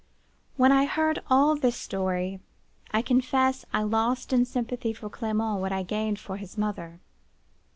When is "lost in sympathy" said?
3.83-4.93